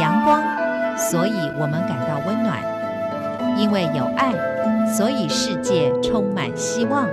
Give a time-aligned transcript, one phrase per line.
[0.00, 0.42] 阳光，
[0.96, 2.58] 所以我们感到温暖；
[3.58, 4.32] 因为有爱，
[4.94, 7.08] 所以世界充满希望。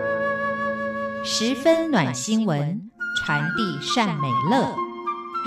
[1.23, 4.73] 十分暖新闻，传递善美乐，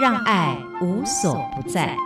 [0.01, 1.97] 让爱无所不在。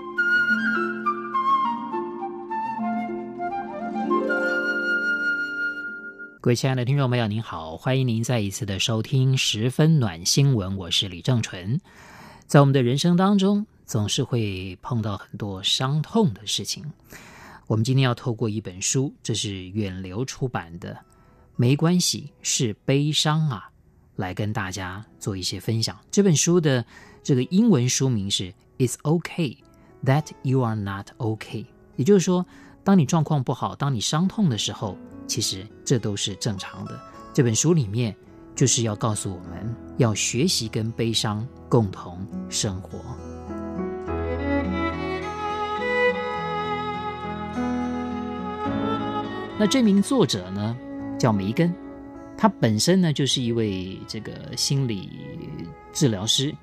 [6.40, 11.80] 各位亲爱的听众朋友，您好，欢迎您再一次的收听《十分暖新闻》，我是李正纯。
[12.46, 16.84] 在我们的人生当中，总是会碰到很多伤痛的事情。
[17.66, 20.92] 我们今天要透过一本书，这是远流出版的，
[21.56, 23.70] 《没关系，是悲伤啊》，
[24.16, 25.98] 来跟大家做一些分享。
[26.10, 26.84] 这本书的
[27.22, 28.44] 这个英文书名是
[28.78, 29.56] 《It's OK
[30.04, 31.62] That You Are Not OK》，
[31.96, 32.44] 也就是说，
[32.84, 34.98] 当你状况不好，当你伤痛的时候。
[35.28, 37.00] 其实这都是正常的。
[37.34, 38.14] 这本书里面
[38.54, 43.00] 就是要告诉我们要学习跟悲伤共同生活。
[49.58, 50.76] 那这名作者呢，
[51.18, 51.74] 叫梅根，
[52.36, 55.10] 他本身呢就是一位这个心理
[55.94, 56.54] 治疗师。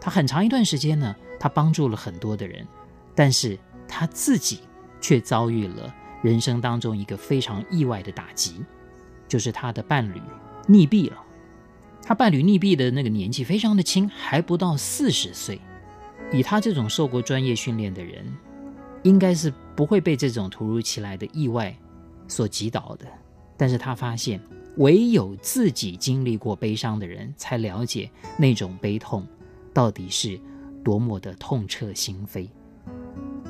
[0.00, 2.66] 他很长一段时间呢，他帮助了很多的人，
[3.14, 4.60] 但是他自己
[5.00, 5.94] 却遭遇了。
[6.22, 8.64] 人生当中一个非常意外的打击，
[9.28, 10.20] 就是他的伴侣
[10.66, 11.18] 溺毙了。
[12.02, 15.60] 他伴侣溺毙的那个年纪非常的轻，还不到四十岁。
[16.32, 18.24] 以他这种受过专业训练的人，
[19.02, 21.76] 应该是不会被这种突如其来的意外
[22.28, 23.06] 所击倒的。
[23.56, 24.40] 但是他发现，
[24.76, 29.26] 唯有自己经历过悲伤的人，才了解那种悲痛
[29.74, 30.38] 到底是
[30.84, 32.48] 多么的痛彻心扉。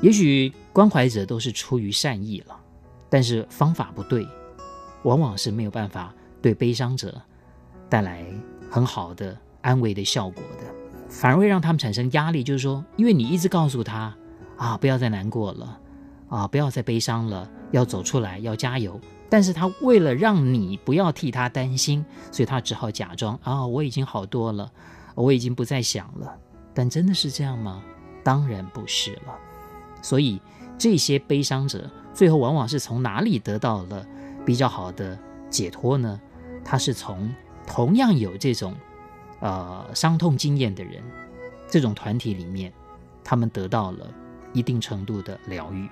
[0.01, 2.59] 也许关怀者都是出于善意了，
[3.09, 4.27] 但是方法不对，
[5.03, 7.21] 往往是没有办法对悲伤者
[7.89, 8.25] 带来
[8.71, 10.63] 很好的安慰的效果的，
[11.09, 12.43] 反而会让他们产生压力。
[12.43, 14.15] 就是说，因为你一直告诉他
[14.57, 15.79] 啊，不要再难过了，
[16.29, 18.99] 啊，不要再悲伤了，要走出来，要加油。
[19.29, 24.71] 但是他为了让你不要替他担心，所以他只好假装啊，我已经好多了，
[25.15, 26.35] 我已经不再想了。
[26.73, 27.83] 但真的是这样吗？
[28.23, 29.35] 当然不是了。
[30.01, 30.41] 所以，
[30.77, 34.05] 这些悲伤者最后往往是从哪里得到了
[34.45, 35.17] 比较好的
[35.49, 36.19] 解脱呢？
[36.63, 37.33] 他是从
[37.67, 38.73] 同样有这种
[39.39, 41.03] 呃伤痛经验的人，
[41.69, 42.71] 这种团体里面，
[43.23, 44.11] 他们得到了
[44.53, 45.87] 一定程度的疗愈，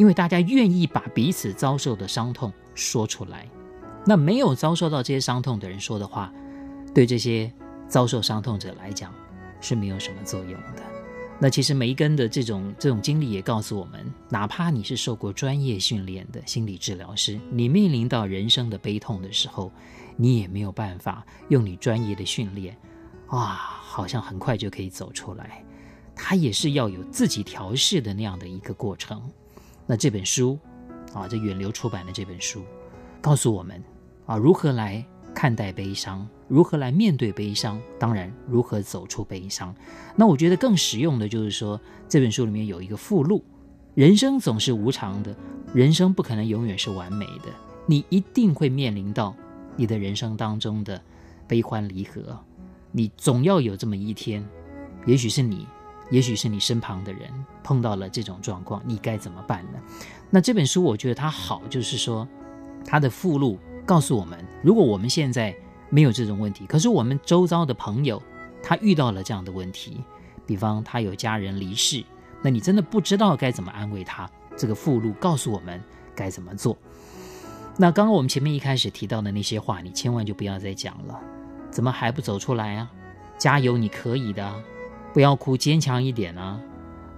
[0.00, 3.46] 因为大家愿意把彼此遭受的伤痛说出来。
[4.06, 6.32] 那没有遭受到这些伤痛的人说的话，
[6.94, 7.52] 对这些
[7.86, 9.12] 遭受伤痛者来讲
[9.60, 10.82] 是没有什么作用的。
[11.38, 19.70] 那其实梅根的这种这种经历也告诉我们，哪怕你是受过专业训练的心理治疗师，你面临到人生的悲痛的时候，
[20.16, 22.74] 你也没有办法用你专业的训练，
[23.28, 25.62] 哇，好像很快就可以走出来。
[26.16, 29.22] 他也是要有自己调试的那样的一个过程。
[29.90, 30.56] 那这本书，
[31.12, 32.62] 啊，这远流出版的这本书，
[33.20, 33.82] 告诉我们，
[34.24, 35.04] 啊，如何来。
[35.32, 37.80] 看待悲伤，如何来面对悲伤？
[38.00, 39.74] 当然，如何走出悲伤？
[40.16, 43.42] 那我觉得更实用的就是说，这本书里面有一个附录：
[43.94, 45.34] 人生总是无常的，
[45.72, 47.46] 人生不可能永远是完美的，
[47.86, 49.34] 你一定会面临到
[49.76, 51.00] 你的人生当中的
[51.46, 52.38] 悲欢离合，
[52.90, 54.44] 你总要有这么一天，
[55.06, 55.64] 也许是你，
[56.10, 57.30] 也许是你身旁的人
[57.62, 59.78] 碰到了这种状况，你该怎么办呢？
[60.28, 62.26] 那这本书我觉得它好，就是说
[62.84, 63.58] 它的附录。
[63.86, 65.52] 告诉我们，如果我们现在
[65.88, 68.22] 没有这种问题，可是我们周遭的朋友
[68.62, 70.00] 他遇到了这样的问题，
[70.46, 72.04] 比方他有家人离世，
[72.40, 74.30] 那你真的不知道该怎么安慰他。
[74.56, 75.82] 这个附录告诉我们
[76.14, 76.76] 该怎么做。
[77.76, 81.18] 那刚刚我们前面一开始提到的那些话，你千万就不要再讲了。
[81.68, 82.88] 怎么还不走出来啊？
[83.38, 84.54] 加油，你可以的，
[85.12, 86.60] 不要哭，坚强一点啊！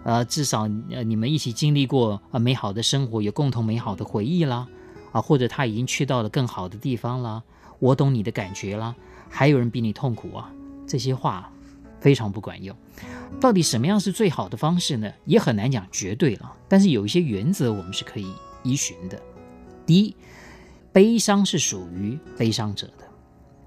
[0.04, 4.66] 呃，至少呃你们一起经历过呃美好的生活，有共同美好的回忆啦。
[5.12, 7.42] 啊，或者他已经去到了更好的地方了，
[7.78, 8.96] 我懂你的感觉了，
[9.28, 10.50] 还有人比你痛苦啊，
[10.86, 11.52] 这些话
[12.00, 12.74] 非常不管用。
[13.38, 15.12] 到底什么样是最好的方式呢？
[15.26, 19.20] 也很难讲绝对了，但是有一些原则我们是可以依循的。
[19.84, 20.16] 第一，
[20.92, 23.04] 悲伤是属于悲伤者的，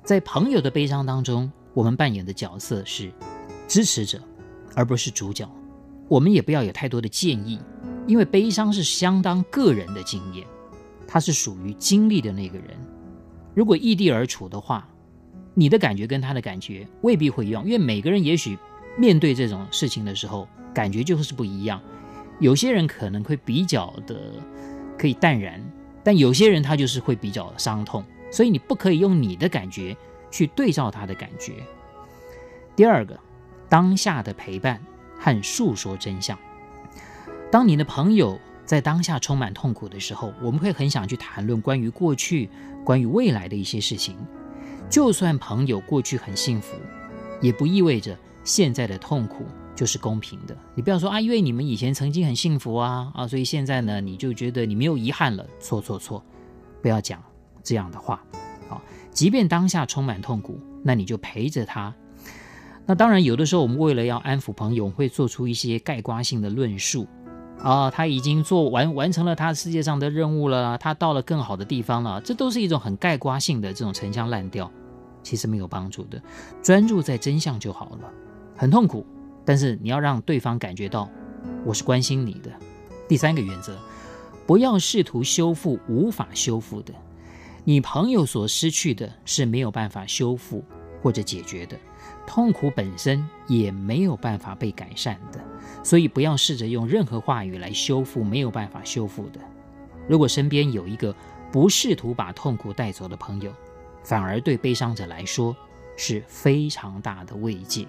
[0.03, 3.11] 在朋友的悲伤当中，我们扮演的角色是
[3.67, 4.19] 支持者，
[4.75, 5.49] 而不是主角。
[6.07, 7.59] 我们也不要有太多的建议，
[8.05, 10.45] 因为悲伤是相当个人的经验。
[11.07, 12.67] 他是属于经历的那个人，
[13.53, 14.87] 如果异地而处的话，
[15.53, 18.57] 你的感觉跟他的感觉未必会一样，因为每个人也许
[18.97, 21.81] 面对这种事情的时候，感觉就是不一样。
[22.39, 24.33] 有些人可能会比较的
[24.97, 25.63] 可以淡然，
[26.03, 29.95] 但有些人他就是会比较伤痛，所以你不可以用你的感觉
[30.29, 31.53] 去对照他的感觉。
[32.75, 33.17] 第二个，
[33.69, 34.79] 当下的陪伴
[35.19, 36.37] 和诉说真相。
[37.51, 42.49] 当你的朋友在当下充满痛苦的时候，我们会很想去谈论关于过去、
[42.83, 44.17] 关于未来的一些事情。
[44.89, 46.75] 就算朋友过去很幸福，
[47.41, 49.45] 也不意味着现在的痛苦
[49.75, 50.55] 就是公平的。
[50.75, 55.45] 你不要说啊，因为你们以前曾经很幸福啊啊，所以现在呢，你就觉得你没有遗憾了。
[55.59, 56.23] 错错错，
[56.81, 57.23] 不要讲
[57.63, 58.23] 这样的话。
[58.67, 58.81] 好，
[59.11, 61.93] 即便当下充满痛苦，那你就陪着他。
[62.85, 67.07] 那当然，有的时候我们为了要安抚朋友，会做出一些概括性的论述。
[67.63, 74.69] 啊，他已经做完完成了他世界上的任务了，他到了更好的地方了，这都是一种很概括性的这种陈腔滥调，
[75.23, 76.21] 其实没有帮助的。
[76.61, 78.11] 专注在真相就好了。
[78.55, 79.03] 很痛苦，
[79.43, 81.09] 但是你要让对方感觉到
[81.63, 82.51] 我是关心你的。
[83.07, 83.75] 第三个原则，
[84.45, 86.93] 不要试图修复无法修复的。
[87.63, 90.63] 你朋友所失去的是没有办法修复
[91.01, 91.75] 或者解决的。
[92.27, 95.39] 痛苦本身也没有办法被改善的，
[95.83, 99.39] 所以不要试着用任何话语来修复没有办法修复的。
[100.07, 101.15] 如果身边有一个
[101.51, 103.51] 不试图把痛苦带走的朋友，
[104.03, 105.55] 反而对悲伤者来说
[105.95, 107.87] 是非常大的慰藉。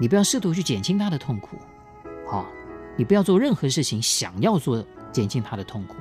[0.00, 1.56] 你不要试图去减轻他的痛苦，
[2.26, 2.46] 好，
[2.96, 5.96] 你不要做任何事情想要做减轻他的痛苦。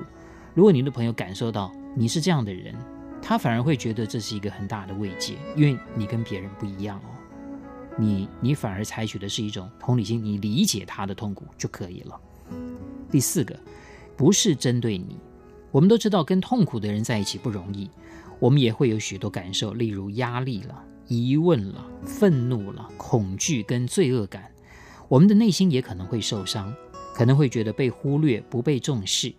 [0.53, 2.73] 如果你的朋友感受到你是这样的人，
[3.21, 7.10] 他反而会觉得这是一个很大的慰藉，因为你跟别人不一样哦。
[8.01, 12.19] 你你反而采取的是一种同理心，你理解他的痛苦就可以了。
[13.11, 13.55] 第四个，
[14.17, 15.19] 不是针对你。
[15.69, 17.87] 我们都知道跟痛苦的人在一起不容易，
[18.39, 24.49] 我们也会有许多感受，例如压力了、疑问了、愤怒了、恐惧跟罪恶感。
[25.07, 26.73] 我们的内心也可能会受伤，
[27.13, 29.31] 可能会觉得被忽略、不被重视。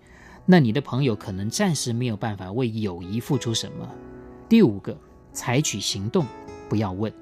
[0.46, 3.88] 那你的朋友可能暂时没有办法为友谊付出什么。
[4.48, 4.96] 第五个，
[5.32, 6.24] 采取行动，
[6.68, 7.12] 不要问。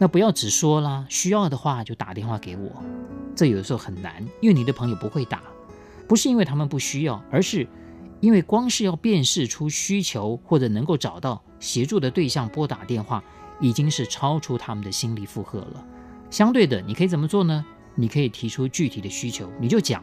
[0.00, 2.72] 那不要只说啦，需要的话就打电话给我。
[3.36, 5.42] 这有的时候很难，因为你的朋友不会打，
[6.08, 7.68] 不是因为他们不需要，而是
[8.20, 13.22] 因为光是要辨识出需求或者能够找到协助的对象，拨打电话
[13.60, 15.84] 已经是超出他们的心理负荷了。
[16.30, 17.62] 相对的，你可以怎么做呢？
[17.94, 20.02] 你可以提出具体的需求，你就讲：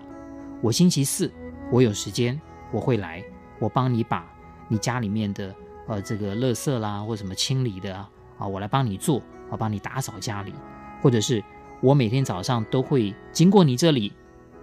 [0.62, 1.34] 我星期四
[1.72, 2.40] 我有时间，
[2.72, 3.24] 我会来，
[3.58, 4.24] 我帮你把
[4.68, 5.56] 你家里面的
[5.88, 7.96] 呃这个垃圾啦或什么清理的
[8.38, 9.20] 啊，我来帮你做。
[9.50, 10.54] 我帮你打扫家里，
[11.02, 11.44] 或者是
[11.82, 14.12] 我每天早上都会经过你这里，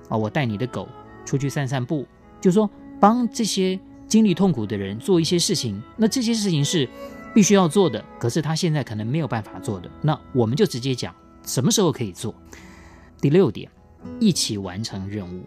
[0.09, 0.89] 啊，我带你的狗
[1.25, 2.07] 出去散散步，
[2.41, 2.69] 就说
[3.01, 5.83] 帮这些经历痛苦的人做一些事情。
[5.97, 6.89] 那这些事情是
[7.35, 11.15] 必须要做的，可是他现在可能没有办法做的，那我们就直接讲
[11.45, 12.35] 什么时候可以做。
[13.21, 13.71] 第六点，
[14.21, 15.45] 一起完成任务，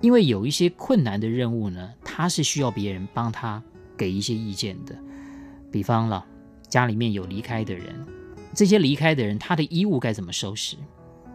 [0.00, 3.62] 因为有一些困难的任务呢，他是需要别人帮他
[3.96, 4.96] 给一些意见的，
[5.72, 6.24] 比方了
[6.68, 8.06] 家里面有离开的人。
[8.58, 10.76] 这些离开的人，他的衣物该怎么收拾？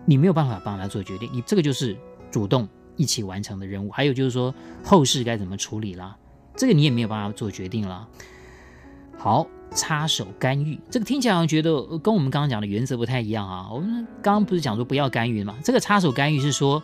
[0.03, 1.97] 你没有办法帮他做决定，你这个就是
[2.29, 2.67] 主动
[2.97, 3.89] 一起完成的任务。
[3.91, 4.53] 还有就是说
[4.83, 6.17] 后事该怎么处理啦，
[6.53, 8.05] 这个你也没有办法做决定啦。
[9.17, 13.69] 好，插手干预，这个听起来好像觉得跟我们刚刚讲的原则不太一样啊。
[13.71, 15.55] 我们刚刚不是讲说不要干预吗？
[15.63, 16.83] 这个插手干预是说，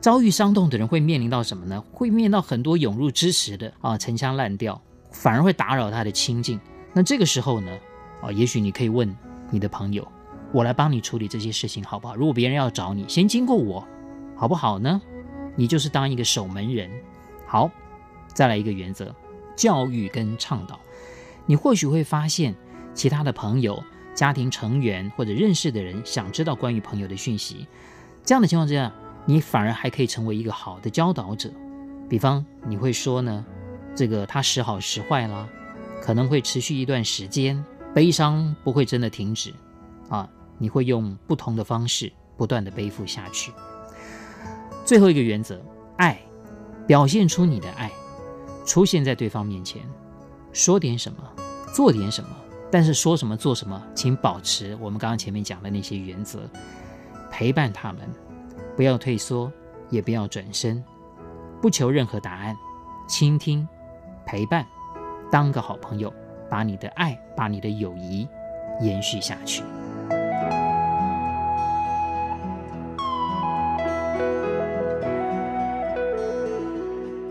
[0.00, 1.80] 遭遇伤痛的人会面临到什么呢？
[1.92, 4.82] 会面临到很多涌入支持的啊，陈腔滥调，
[5.12, 6.58] 反而会打扰他的清静。
[6.92, 7.70] 那这个时候呢？
[8.20, 9.16] 啊，也许你可以问
[9.50, 10.06] 你的朋友，
[10.52, 12.14] 我来帮你处理这些事情，好不好？
[12.14, 13.86] 如果别人要找你，先经过我，
[14.36, 15.00] 好不好呢？
[15.56, 16.90] 你就是当一个守门人。
[17.46, 17.70] 好，
[18.28, 19.14] 再来一个原则：
[19.56, 20.78] 教育跟倡导。
[21.46, 22.54] 你或许会发现，
[22.94, 23.82] 其他的朋友、
[24.14, 27.66] 家庭成员或者认识的人想知道关于朋友的讯息，
[28.22, 28.92] 这样的情况之下，
[29.24, 31.50] 你反而还可以成为一个好的教导者。
[32.08, 33.44] 比方，你会说呢，
[33.94, 35.48] 这个他时好时坏啦，
[36.02, 37.64] 可能会持续一段时间。
[37.94, 39.52] 悲伤不会真的停止，
[40.08, 40.28] 啊，
[40.58, 43.52] 你会用不同的方式不断的背负下去。
[44.84, 45.60] 最后一个原则，
[45.96, 46.20] 爱，
[46.86, 47.90] 表现出你的爱，
[48.64, 49.82] 出现在对方面前，
[50.52, 51.18] 说点什么，
[51.72, 52.30] 做点什么，
[52.70, 56.48] 但是说什么做什么，请保持我们刚刚前面讲的那些原则，
[57.30, 58.08] 陪伴他们，
[58.76, 59.50] 不要退缩，
[59.90, 60.82] 也不要转身，
[61.60, 62.56] 不求任何答案，
[63.08, 63.66] 倾听，
[64.24, 64.64] 陪伴，
[65.30, 66.12] 当个好朋友。
[66.48, 68.26] 把你的爱，把你的友谊
[68.80, 69.62] 延续下去。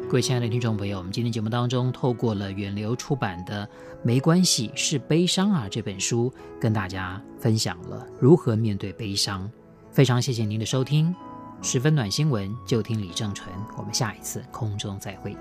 [0.10, 3.66] 各位亲爱的听众朋友，我们今天节目当中透过了远流出版的
[4.02, 9.52] 《没关系，是悲伤啊》这本书，跟大家分享了如何面对悲伤。
[9.92, 11.14] 非常谢谢您的收听，
[11.62, 15.36] 十分暖新闻就听李正淳，我们下一次空中再会。